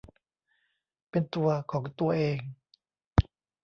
[1.09, 2.39] เป็นตัวของตัวเอง